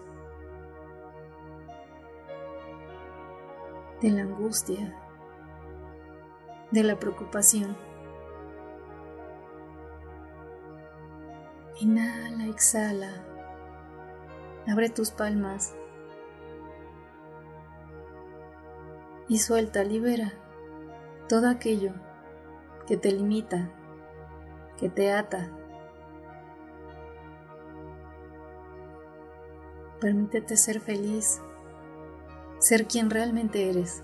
de 4.01 4.11
la 4.11 4.23
angustia, 4.23 4.93
de 6.71 6.83
la 6.83 6.99
preocupación. 6.99 7.77
Inhala, 11.79 12.47
exhala. 12.47 13.09
Abre 14.67 14.89
tus 14.89 15.09
palmas 15.09 15.75
y 19.31 19.37
suelta, 19.37 19.81
libera 19.85 20.33
todo 21.29 21.47
aquello 21.47 21.93
que 22.85 22.97
te 22.97 23.13
limita, 23.13 23.71
que 24.77 24.89
te 24.89 25.13
ata. 25.13 25.49
Permítete 30.01 30.57
ser 30.57 30.81
feliz, 30.81 31.41
ser 32.59 32.87
quien 32.87 33.09
realmente 33.09 33.69
eres. 33.69 34.03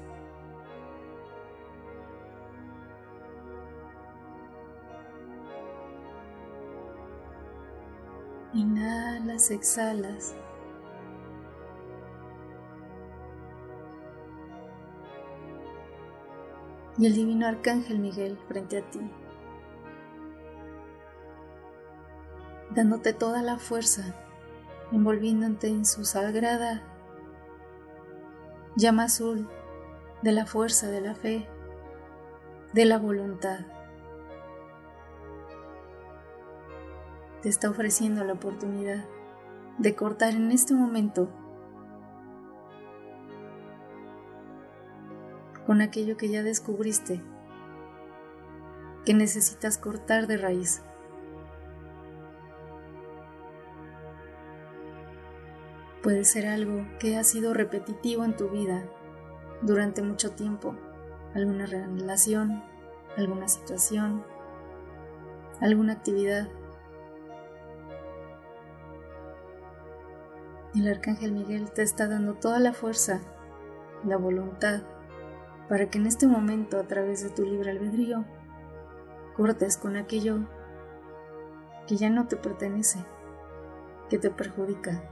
Inhalas, 8.54 9.52
exhalas. 9.52 10.34
Y 16.98 17.06
el 17.06 17.14
divino 17.14 17.48
arcángel 17.48 18.00
Miguel 18.00 18.38
frente 18.48 18.80
a 18.80 18.90
ti. 18.90 19.00
dándote 22.78 23.14
toda 23.14 23.42
la 23.42 23.58
fuerza, 23.58 24.14
envolviéndote 24.92 25.68
en 25.68 25.84
su 25.84 26.06
sagrada 26.06 26.84
llama 28.76 29.06
azul 29.06 29.50
de 30.22 30.32
la 30.32 30.46
fuerza, 30.46 30.88
de 30.90 31.02
la 31.02 31.16
fe, 31.16 31.48
de 32.74 32.86
la 32.86 33.00
voluntad. 33.00 33.62
Te 37.42 37.50
está 37.50 37.70
ofreciendo 37.70 38.24
la 38.24 38.34
oportunidad 38.34 39.06
de 39.80 39.96
cortar 39.96 40.34
en 40.34 40.52
este 40.52 40.76
momento 40.76 41.30
con 45.68 45.82
aquello 45.82 46.16
que 46.16 46.30
ya 46.30 46.44
descubriste 46.44 47.22
que 49.06 49.14
necesitas 49.14 49.78
cortar 49.78 50.28
de 50.28 50.38
raíz. 50.38 50.82
Puede 56.02 56.26
ser 56.26 56.46
algo 56.46 56.86
que 57.00 57.18
ha 57.18 57.24
sido 57.24 57.54
repetitivo 57.54 58.24
en 58.24 58.36
tu 58.36 58.50
vida 58.50 58.86
durante 59.62 60.02
mucho 60.02 60.32
tiempo, 60.32 60.76
alguna 61.36 61.66
relación, 61.66 62.64
alguna 63.18 63.48
situación, 63.48 64.26
alguna 65.62 65.94
actividad. 65.94 66.50
El 70.76 70.88
arcángel 70.88 71.32
Miguel 71.32 71.72
te 71.72 71.82
está 71.82 72.08
dando 72.08 72.36
toda 72.36 72.60
la 72.60 72.74
fuerza, 72.74 73.22
la 74.06 74.18
voluntad 74.18 74.84
para 75.70 75.90
que 75.90 75.98
en 75.98 76.06
este 76.06 76.28
momento, 76.28 76.80
a 76.80 76.84
través 76.84 77.24
de 77.24 77.30
tu 77.30 77.44
libre 77.44 77.72
albedrío, 77.72 78.26
cortes 79.36 79.78
con 79.78 79.96
aquello 79.96 80.48
que 81.88 81.98
ya 81.98 82.10
no 82.10 82.28
te 82.28 82.38
pertenece, 82.38 83.00
que 84.10 84.18
te 84.18 84.30
perjudica. 84.30 85.04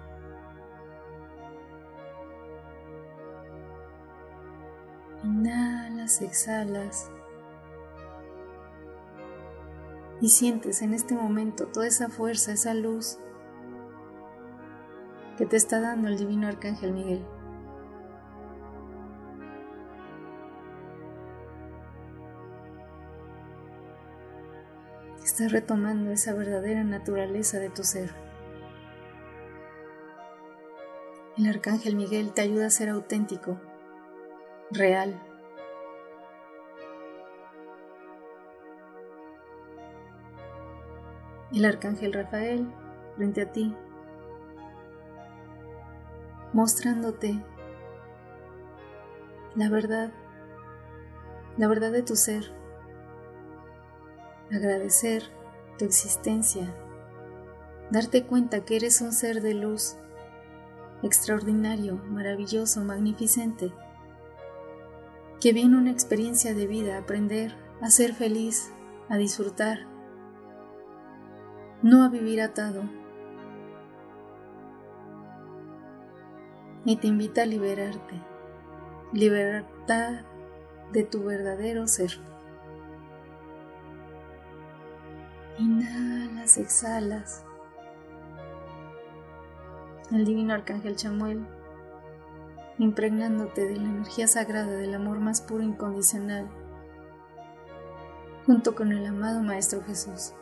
Inhalas, 5.23 6.21
exhalas. 6.21 7.11
Y 10.21 10.29
sientes 10.29 10.81
en 10.81 10.93
este 10.93 11.15
momento 11.15 11.67
toda 11.67 11.87
esa 11.87 12.09
fuerza, 12.09 12.53
esa 12.53 12.73
luz 12.73 13.19
que 15.37 15.45
te 15.45 15.57
está 15.57 15.81
dando 15.81 16.07
el 16.07 16.17
divino 16.17 16.47
arcángel 16.47 16.93
Miguel. 16.93 17.25
Estás 25.35 25.51
retomando 25.51 26.11
esa 26.11 26.33
verdadera 26.33 26.85
naturaleza 26.85 27.59
de 27.59 27.69
tu 27.69 27.83
ser. 27.83 28.09
El 31.37 31.49
arcángel 31.49 31.97
Miguel 31.97 32.31
te 32.31 32.39
ayuda 32.39 32.67
a 32.67 32.69
ser 32.69 32.87
auténtico, 32.87 33.59
real. 34.71 35.21
El 41.51 41.65
arcángel 41.65 42.13
Rafael 42.13 42.71
frente 43.17 43.41
a 43.41 43.51
ti, 43.51 43.75
mostrándote 46.53 47.43
la 49.55 49.69
verdad, 49.69 50.13
la 51.57 51.67
verdad 51.67 51.91
de 51.91 52.03
tu 52.03 52.15
ser 52.15 52.54
agradecer 54.51 55.23
tu 55.77 55.86
existencia, 55.86 56.73
darte 57.91 58.25
cuenta 58.25 58.65
que 58.65 58.75
eres 58.75 59.01
un 59.01 59.12
ser 59.12 59.41
de 59.41 59.53
luz 59.53 59.97
extraordinario, 61.03 61.95
maravilloso, 62.10 62.84
magnificente, 62.84 63.71
que 65.39 65.53
viene 65.53 65.77
una 65.77 65.91
experiencia 65.91 66.53
de 66.53 66.67
vida, 66.67 66.97
aprender 66.97 67.55
a 67.81 67.89
ser 67.89 68.13
feliz, 68.13 68.71
a 69.10 69.17
disfrutar, 69.17 69.79
no 71.84 72.03
a 72.03 72.10
vivir 72.10 72.41
atado. 72.41 72.84
Y 76.86 76.97
te 76.97 77.08
invita 77.08 77.43
a 77.43 77.45
liberarte, 77.45 78.21
libertad 79.12 80.21
de 80.91 81.03
tu 81.03 81.23
verdadero 81.23 81.88
ser. 81.88 82.19
Inhalas, 85.57 86.57
exhalas. 86.57 87.45
El 90.11 90.25
divino 90.25 90.53
arcángel 90.53 90.97
Chamuel, 90.97 91.47
impregnándote 92.77 93.65
de 93.65 93.77
la 93.77 93.83
energía 93.83 94.27
sagrada 94.27 94.73
del 94.73 94.93
amor 94.93 95.19
más 95.21 95.39
puro 95.39 95.63
e 95.63 95.67
incondicional, 95.67 96.49
junto 98.45 98.75
con 98.75 98.91
el 98.91 99.05
amado 99.05 99.41
Maestro 99.41 99.81
Jesús. 99.83 100.33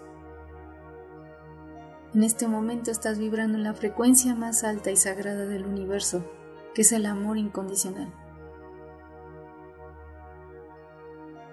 En 2.16 2.24
este 2.24 2.48
momento 2.48 2.90
estás 2.90 3.20
vibrando 3.20 3.56
en 3.58 3.64
la 3.64 3.76
frecuencia 3.76 4.34
más 4.34 4.64
alta 4.64 4.90
y 4.90 4.96
sagrada 4.96 5.46
del 5.46 5.68
universo, 5.68 6.26
que 6.74 6.82
es 6.82 6.92
el 6.92 7.06
amor 7.06 7.38
incondicional. 7.38 8.12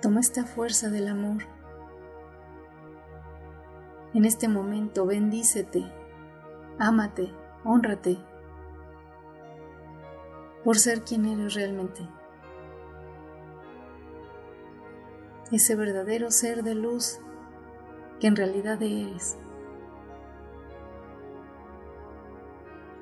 Toma 0.00 0.20
esta 0.20 0.44
fuerza 0.44 0.88
del 0.88 1.08
amor 1.08 1.59
en 4.14 4.24
este 4.24 4.48
momento 4.48 5.06
bendícete, 5.06 5.84
ámate, 6.78 7.32
honrate 7.64 8.18
por 10.64 10.78
ser 10.78 11.02
quien 11.02 11.26
eres 11.26 11.54
realmente. 11.54 12.06
Ese 15.52 15.74
verdadero 15.74 16.30
ser 16.30 16.62
de 16.62 16.74
luz 16.74 17.20
que 18.20 18.26
en 18.26 18.36
realidad 18.36 18.82
eres. 18.82 19.38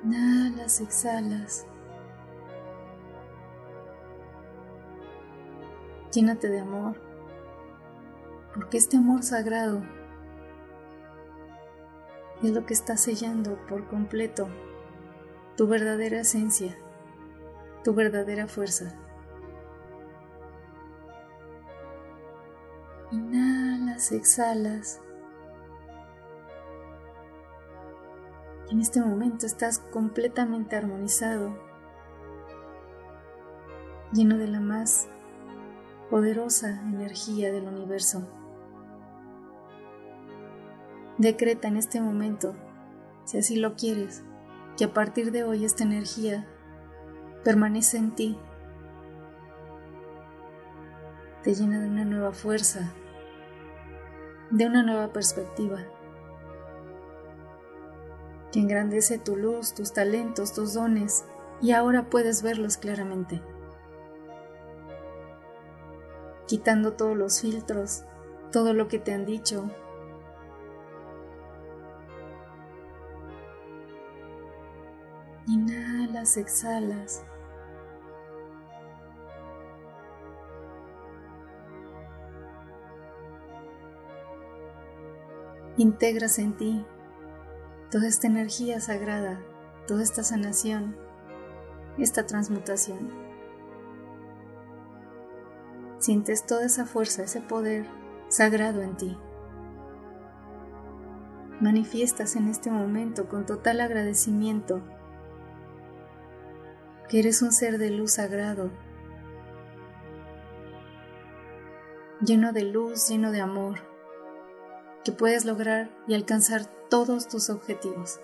Inhalas, 0.03 0.79
exhalas. 0.79 1.67
Llénate 6.11 6.49
de 6.49 6.59
amor, 6.59 6.95
porque 8.55 8.77
este 8.77 8.97
amor 8.97 9.21
sagrado 9.21 9.83
es 12.43 12.51
lo 12.51 12.65
que 12.65 12.73
está 12.73 12.95
sellando 12.97 13.57
por 13.67 13.87
completo 13.87 14.47
tu 15.57 15.67
verdadera 15.67 16.21
esencia, 16.21 16.77
tu 17.83 17.93
verdadera 17.93 18.47
fuerza. 18.47 18.95
Inhalas, 23.11 24.13
exhalas. 24.13 25.01
En 28.71 28.79
este 28.79 29.01
momento 29.01 29.45
estás 29.45 29.79
completamente 29.79 30.75
armonizado, 30.77 31.57
lleno 34.13 34.37
de 34.37 34.47
la 34.47 34.59
más 34.61 35.09
poderosa 36.09 36.81
energía 36.83 37.51
del 37.51 37.67
universo. 37.67 38.38
Decreta 41.19 41.67
en 41.67 41.75
este 41.75 41.99
momento, 41.99 42.55
si 43.25 43.37
así 43.39 43.57
lo 43.57 43.75
quieres, 43.75 44.23
que 44.77 44.85
a 44.85 44.93
partir 44.93 45.33
de 45.33 45.43
hoy 45.43 45.65
esta 45.65 45.83
energía 45.83 46.47
permanece 47.43 47.97
en 47.97 48.15
ti, 48.15 48.39
te 51.43 51.53
llena 51.53 51.81
de 51.81 51.89
una 51.89 52.05
nueva 52.05 52.31
fuerza, 52.31 52.93
de 54.49 54.65
una 54.65 54.81
nueva 54.81 55.11
perspectiva, 55.11 55.79
que 58.53 58.61
engrandece 58.61 59.17
tu 59.17 59.35
luz, 59.35 59.73
tus 59.73 59.91
talentos, 59.91 60.53
tus 60.53 60.73
dones, 60.73 61.25
y 61.61 61.73
ahora 61.73 62.09
puedes 62.09 62.43
verlos 62.43 62.77
claramente, 62.77 63.41
quitando 66.47 66.93
todos 66.93 67.17
los 67.17 67.41
filtros, 67.41 68.05
todo 68.53 68.73
lo 68.73 68.87
que 68.87 68.99
te 68.99 69.11
han 69.11 69.25
dicho, 69.25 69.69
Inhalas, 75.49 76.37
exhalas. 76.37 77.23
Integras 85.77 86.37
en 86.37 86.55
ti 86.55 86.85
toda 87.89 88.07
esta 88.07 88.27
energía 88.27 88.79
sagrada, 88.79 89.41
toda 89.87 90.03
esta 90.03 90.23
sanación, 90.23 90.95
esta 91.97 92.27
transmutación. 92.27 93.09
Sientes 95.97 96.45
toda 96.45 96.65
esa 96.65 96.85
fuerza, 96.85 97.23
ese 97.23 97.41
poder 97.41 97.87
sagrado 98.27 98.83
en 98.83 98.95
ti. 98.97 99.17
Manifiestas 101.59 102.35
en 102.35 102.49
este 102.49 102.69
momento 102.69 103.27
con 103.27 103.47
total 103.47 103.81
agradecimiento 103.81 104.83
que 107.09 107.17
eres 107.17 107.41
un 107.41 107.51
ser 107.51 107.79
de 107.79 107.89
luz 107.89 108.13
sagrado, 108.13 108.69
lleno 112.21 112.53
de 112.53 112.61
luz, 112.61 113.09
lleno 113.09 113.31
de 113.31 113.41
amor, 113.41 113.79
que 115.03 115.11
puedes 115.11 115.43
lograr 115.43 115.89
y 116.07 116.13
alcanzar 116.13 116.65
todos 116.87 117.27
tus 117.27 117.49
objetivos. 117.49 118.19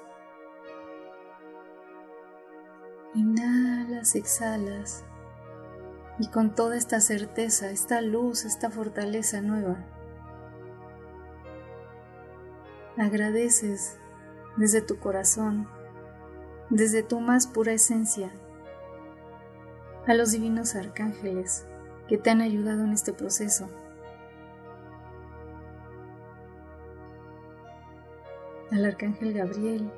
Inhalas, 3.16 4.14
exhalas 4.14 5.04
y 6.20 6.28
con 6.28 6.54
toda 6.54 6.78
esta 6.78 7.00
certeza, 7.00 7.72
esta 7.72 8.02
luz, 8.02 8.46
esta 8.46 8.70
fortaleza 8.70 9.42
nueva, 9.42 9.84
agradeces 12.98 13.98
desde 14.58 14.82
tu 14.82 15.00
corazón, 15.00 15.68
desde 16.70 17.02
tu 17.02 17.20
más 17.20 17.48
pura 17.48 17.72
esencia 17.72 18.32
a 20.08 20.14
los 20.14 20.32
divinos 20.32 20.76
arcángeles 20.76 21.66
que 22.08 22.18
te 22.18 22.30
han 22.30 22.42
ayudado 22.42 22.84
en 22.84 22.92
este 22.92 23.14
proceso. 23.14 23.70
Al 28.72 28.86
arcángel 28.86 29.34
Gabriel, 29.34 29.92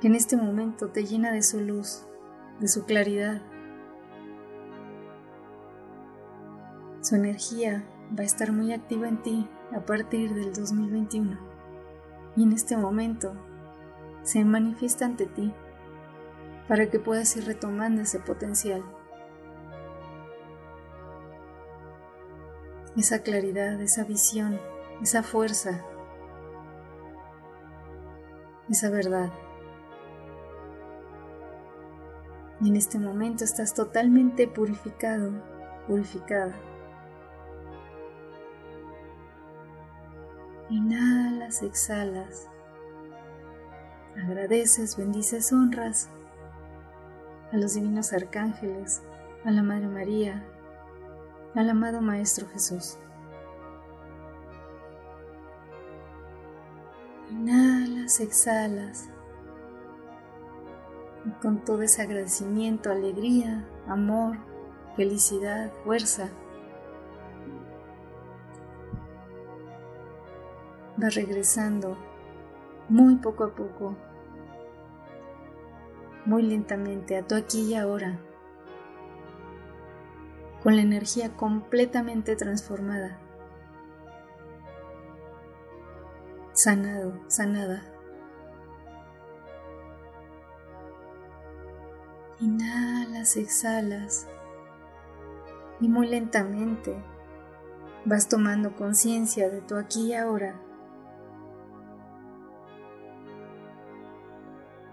que 0.00 0.08
en 0.08 0.14
este 0.14 0.36
momento 0.36 0.88
te 0.88 1.04
llena 1.04 1.32
de 1.32 1.42
su 1.42 1.60
luz, 1.60 2.06
de 2.60 2.68
su 2.68 2.84
claridad, 2.84 3.42
Su 7.02 7.16
energía 7.16 7.82
va 8.16 8.22
a 8.22 8.26
estar 8.26 8.52
muy 8.52 8.72
activa 8.72 9.08
en 9.08 9.20
ti 9.24 9.48
a 9.74 9.80
partir 9.80 10.34
del 10.34 10.54
2021 10.54 11.36
y 12.36 12.44
en 12.44 12.52
este 12.52 12.76
momento 12.76 13.34
se 14.22 14.44
manifiesta 14.44 15.04
ante 15.04 15.26
ti 15.26 15.52
para 16.68 16.88
que 16.88 16.98
puedas 16.98 17.36
ir 17.36 17.44
retomando 17.44 18.02
ese 18.02 18.20
potencial. 18.20 18.82
Esa 22.96 23.22
claridad, 23.22 23.80
esa 23.80 24.04
visión, 24.04 24.60
esa 25.02 25.22
fuerza, 25.22 25.84
esa 28.68 28.90
verdad. 28.90 29.32
Y 32.60 32.68
en 32.68 32.76
este 32.76 32.98
momento 32.98 33.44
estás 33.44 33.74
totalmente 33.74 34.46
purificado, 34.46 35.32
purificada. 35.88 36.54
Inhalas, 40.70 41.62
exhalas. 41.62 42.48
Agradeces, 44.16 44.96
bendices, 44.96 45.52
honras 45.52 46.08
a 47.52 47.56
los 47.56 47.74
divinos 47.74 48.12
arcángeles, 48.12 49.02
a 49.44 49.50
la 49.50 49.62
Madre 49.62 49.86
María, 49.86 50.42
al 51.54 51.68
amado 51.68 52.00
Maestro 52.00 52.48
Jesús. 52.48 52.98
Inhalas, 57.30 58.20
exhalas. 58.20 59.10
Y 61.26 61.30
con 61.42 61.64
todo 61.64 61.82
ese 61.82 62.02
agradecimiento, 62.02 62.90
alegría, 62.90 63.64
amor, 63.86 64.38
felicidad, 64.96 65.70
fuerza, 65.84 66.30
vas 70.96 71.14
regresando 71.14 71.96
muy 72.88 73.16
poco 73.16 73.44
a 73.44 73.54
poco, 73.54 73.94
muy 76.24 76.42
lentamente 76.42 77.16
a 77.16 77.26
tu 77.26 77.34
aquí 77.34 77.62
y 77.62 77.74
ahora, 77.74 78.18
con 80.62 80.76
la 80.76 80.82
energía 80.82 81.36
completamente 81.36 82.36
transformada, 82.36 83.18
sanado, 86.52 87.18
sanada. 87.28 87.82
Inhalas, 92.40 93.36
exhalas 93.36 94.26
y 95.80 95.88
muy 95.88 96.08
lentamente 96.08 96.96
vas 98.04 98.28
tomando 98.28 98.74
conciencia 98.74 99.48
de 99.48 99.60
tu 99.60 99.76
aquí 99.76 100.08
y 100.08 100.14
ahora. 100.14 100.60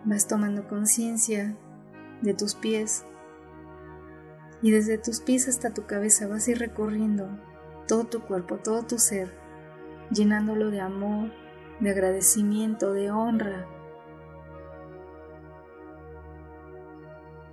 Vas 0.10 0.26
tomando 0.26 0.68
conciencia 0.68 1.56
de 2.24 2.34
tus 2.34 2.56
pies. 2.56 3.06
Y 4.60 4.72
desde 4.72 4.98
tus 4.98 5.20
pies 5.20 5.48
hasta 5.48 5.70
tu 5.70 5.86
cabeza 5.86 6.28
vas 6.28 6.48
a 6.48 6.52
ir 6.52 6.58
recorriendo 6.58 7.30
todo 7.88 8.06
tu 8.06 8.22
cuerpo, 8.22 8.58
todo 8.58 8.82
tu 8.82 8.98
ser, 8.98 9.32
llenándolo 10.10 10.72
de 10.72 10.82
amor, 10.82 11.30
de 11.80 11.92
agradecimiento, 11.92 12.92
de 12.92 13.12
honra, 13.12 13.68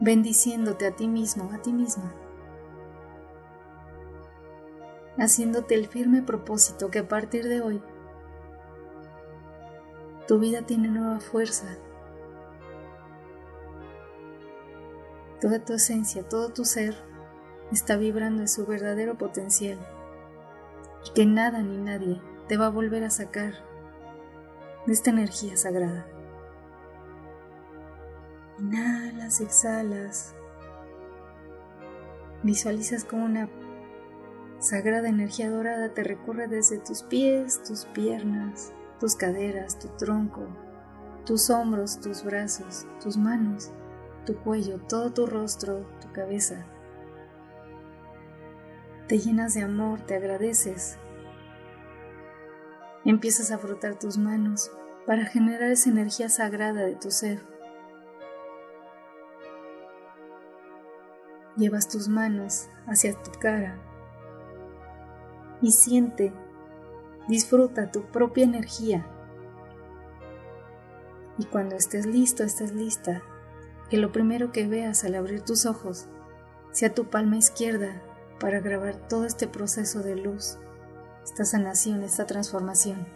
bendiciéndote 0.01 0.87
a 0.87 0.97
ti 0.97 1.09
mismo, 1.09 1.51
a 1.53 1.61
ti 1.61 1.75
misma, 1.75 2.15
haciéndote 5.19 5.75
el 5.75 5.89
firme 5.89 6.23
propósito 6.23 6.91
que 6.91 7.01
a 7.01 7.09
partir 7.09 7.45
de 7.45 7.61
hoy 7.61 7.83
tu 10.27 10.39
vida 10.39 10.63
tiene 10.63 10.89
nueva 10.89 11.21
fuerza, 11.21 11.77
Toda 15.47 15.61
tu 15.61 15.75
esencia, 15.75 16.29
todo 16.29 16.49
tu 16.49 16.65
ser 16.65 16.97
está 17.71 17.97
vibrando 17.97 18.43
en 18.43 18.49
su 18.49 18.67
verdadero 18.67 19.17
potencial 19.17 19.79
y 21.07 21.13
que 21.13 21.25
nada 21.25 21.63
ni 21.63 21.79
nadie 21.79 22.21
te 22.49 22.57
va 22.57 22.67
a 22.67 22.71
volver 22.71 23.05
a 23.05 23.11
sacar 23.11 23.55
de 24.89 24.93
esta 24.93 25.11
energía 25.11 25.57
sagrada. 25.57 26.05
Inhalas, 28.59 29.41
exhalas. 29.41 30.35
Visualizas 32.43 33.05
como 33.05 33.25
una 33.25 33.49
sagrada 34.59 35.09
energía 35.09 35.49
dorada 35.49 35.95
te 35.95 36.03
recorre 36.03 36.49
desde 36.49 36.79
tus 36.79 37.05
pies, 37.05 37.63
tus 37.63 37.85
piernas, 37.85 38.73
tus 38.99 39.15
caderas, 39.15 39.79
tu 39.79 39.87
tronco, 39.91 40.49
tus 41.25 41.51
hombros, 41.51 42.01
tus 42.01 42.25
brazos, 42.25 42.85
tus 43.01 43.17
manos 43.17 43.71
tu 44.27 44.37
cuello, 44.37 44.79
todo 44.87 45.11
tu 45.11 45.25
rostro, 45.25 45.87
tu 46.03 46.13
cabeza. 46.13 46.67
Te 49.09 49.19
llenas 49.19 49.55
de 49.55 49.63
amor, 49.63 50.01
te 50.03 50.17
agradeces. 50.17 50.99
Empiezas 53.05 53.53
a 53.53 53.59
frotar 53.59 53.99
tus 53.99 54.19
manos 54.19 54.71
para 55.07 55.25
generar 55.25 55.71
esa 55.71 55.89
energía 55.89 56.29
sagrada 56.29 56.85
de 56.85 56.97
tu 56.97 57.11
ser. 57.11 57.41
Llevas 61.57 61.89
tus 61.89 62.09
manos 62.09 62.69
hacia 62.87 63.15
tu 63.23 63.31
cara 63.39 63.79
y 65.63 65.71
siente, 65.71 66.33
disfruta 67.29 67.91
tu 67.91 68.03
propia 68.03 68.45
energía. 68.45 69.07
Y 71.39 71.45
cuando 71.47 71.77
estés 71.77 72.07
listo, 72.07 72.43
estés 72.43 72.73
lista, 72.73 73.23
que 73.91 73.99
lo 73.99 74.13
primero 74.13 74.53
que 74.53 74.67
veas 74.67 75.05
al 75.05 75.15
abrir 75.15 75.43
tus 75.43 75.67
ojos 75.67 76.07
sea 76.73 76.93
tu 76.93 77.09
palma 77.09 77.37
izquierda 77.37 78.03
para 78.41 78.61
grabar 78.61 78.97
todo 79.09 79.25
este 79.25 79.47
proceso 79.47 80.01
de 80.01 80.17
luz, 80.17 80.59
esta 81.25 81.45
sanación, 81.45 82.03
esta 82.03 82.27
transformación. 82.27 83.07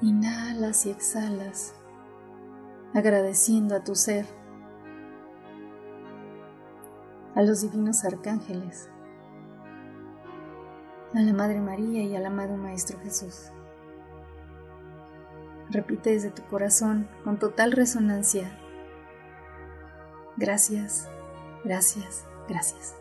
Inhalas 0.00 0.86
y 0.86 0.90
exhalas, 0.90 1.74
agradeciendo 2.94 3.76
a 3.76 3.84
tu 3.84 3.94
ser, 3.94 4.24
a 7.34 7.42
los 7.42 7.60
divinos 7.60 8.04
arcángeles, 8.04 8.88
a 11.14 11.20
la 11.20 11.34
Madre 11.34 11.60
María 11.60 12.02
y 12.02 12.16
al 12.16 12.24
amado 12.24 12.56
Maestro 12.56 12.98
Jesús. 13.00 13.52
Repite 15.70 16.10
desde 16.10 16.30
tu 16.30 16.42
corazón 16.44 17.08
con 17.24 17.38
total 17.38 17.72
resonancia. 17.72 18.50
Gracias, 20.36 21.08
gracias, 21.64 22.24
gracias. 22.48 22.96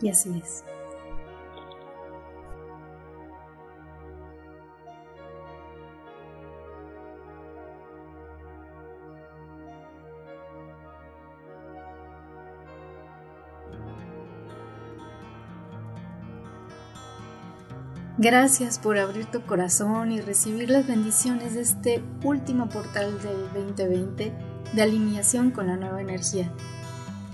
Y 0.00 0.10
así 0.10 0.40
es. 0.42 0.64
Gracias 18.22 18.78
por 18.78 18.98
abrir 18.98 19.26
tu 19.26 19.42
corazón 19.42 20.12
y 20.12 20.20
recibir 20.20 20.70
las 20.70 20.86
bendiciones 20.86 21.54
de 21.54 21.62
este 21.62 22.04
último 22.22 22.68
portal 22.68 23.20
del 23.20 23.66
2020 23.66 24.32
de 24.74 24.82
alineación 24.82 25.50
con 25.50 25.66
la 25.66 25.76
nueva 25.76 26.00
energía. 26.00 26.48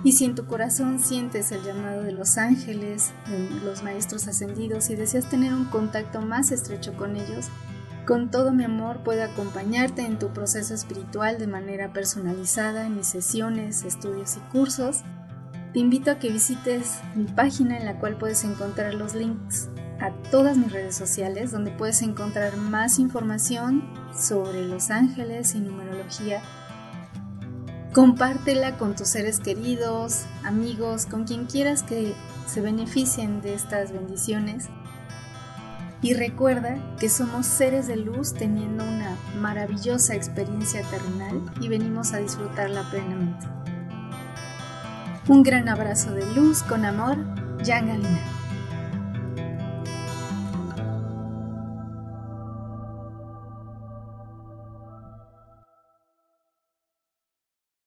Y 0.02 0.12
si 0.12 0.24
en 0.24 0.34
tu 0.34 0.46
corazón 0.46 0.98
sientes 0.98 1.52
el 1.52 1.62
llamado 1.62 2.04
de 2.04 2.12
los 2.12 2.38
ángeles, 2.38 3.12
de 3.28 3.50
los 3.66 3.82
maestros 3.82 4.28
ascendidos 4.28 4.88
y 4.88 4.96
deseas 4.96 5.28
tener 5.28 5.52
un 5.52 5.66
contacto 5.66 6.22
más 6.22 6.52
estrecho 6.52 6.96
con 6.96 7.16
ellos, 7.16 7.48
con 8.06 8.30
todo 8.30 8.50
mi 8.50 8.64
amor 8.64 9.02
puedo 9.02 9.22
acompañarte 9.22 10.06
en 10.06 10.18
tu 10.18 10.28
proceso 10.28 10.72
espiritual 10.72 11.36
de 11.38 11.48
manera 11.48 11.92
personalizada 11.92 12.86
en 12.86 12.96
mis 12.96 13.08
sesiones, 13.08 13.84
estudios 13.84 14.38
y 14.38 14.40
cursos. 14.52 15.02
Te 15.74 15.80
invito 15.80 16.10
a 16.10 16.18
que 16.18 16.32
visites 16.32 17.00
mi 17.14 17.24
página 17.24 17.76
en 17.76 17.84
la 17.84 18.00
cual 18.00 18.16
puedes 18.16 18.42
encontrar 18.44 18.94
los 18.94 19.14
links 19.14 19.68
a 20.00 20.12
todas 20.30 20.56
mis 20.56 20.72
redes 20.72 20.94
sociales 20.94 21.50
donde 21.50 21.70
puedes 21.70 22.02
encontrar 22.02 22.56
más 22.56 22.98
información 22.98 23.82
sobre 24.16 24.66
los 24.66 24.90
ángeles 24.90 25.54
y 25.54 25.60
numerología. 25.60 26.40
Compártela 27.92 28.76
con 28.76 28.94
tus 28.94 29.08
seres 29.08 29.40
queridos, 29.40 30.24
amigos, 30.44 31.06
con 31.06 31.24
quien 31.24 31.46
quieras 31.46 31.82
que 31.82 32.14
se 32.46 32.60
beneficien 32.60 33.40
de 33.40 33.54
estas 33.54 33.92
bendiciones. 33.92 34.68
y 36.00 36.14
recuerda 36.14 36.78
que 37.00 37.08
somos 37.08 37.44
seres 37.44 37.88
de 37.88 37.96
luz 37.96 38.32
teniendo 38.32 38.84
una 38.84 39.16
maravillosa 39.40 40.14
experiencia 40.14 40.82
terrenal 40.82 41.40
y 41.60 41.68
venimos 41.68 42.12
a 42.12 42.18
disfrutarla 42.18 42.88
plenamente. 42.88 43.48
Un 45.26 45.42
gran 45.42 45.68
abrazo 45.68 46.12
de 46.12 46.24
luz 46.34 46.62
con 46.62 46.84
amor, 46.84 47.18
Jan 47.64 47.88
Galina. 47.88 48.37